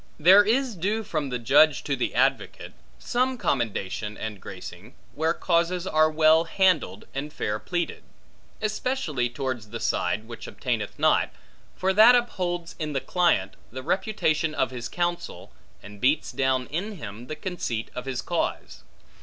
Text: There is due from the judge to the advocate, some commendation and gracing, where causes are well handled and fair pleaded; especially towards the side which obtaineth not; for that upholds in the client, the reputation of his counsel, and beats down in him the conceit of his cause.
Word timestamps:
There 0.19 0.43
is 0.43 0.75
due 0.75 1.03
from 1.03 1.29
the 1.29 1.37
judge 1.37 1.83
to 1.83 1.95
the 1.95 2.15
advocate, 2.15 2.73
some 2.97 3.37
commendation 3.37 4.17
and 4.17 4.41
gracing, 4.41 4.95
where 5.13 5.35
causes 5.35 5.85
are 5.85 6.09
well 6.09 6.45
handled 6.45 7.05
and 7.13 7.31
fair 7.31 7.59
pleaded; 7.59 8.01
especially 8.63 9.29
towards 9.29 9.69
the 9.69 9.79
side 9.79 10.27
which 10.27 10.47
obtaineth 10.47 10.97
not; 10.97 11.29
for 11.75 11.93
that 11.93 12.15
upholds 12.15 12.75
in 12.79 12.93
the 12.93 12.99
client, 12.99 13.55
the 13.71 13.83
reputation 13.83 14.55
of 14.55 14.71
his 14.71 14.89
counsel, 14.89 15.51
and 15.83 16.01
beats 16.01 16.31
down 16.31 16.65
in 16.71 16.93
him 16.93 17.27
the 17.27 17.35
conceit 17.35 17.91
of 17.93 18.05
his 18.05 18.23
cause. 18.23 18.81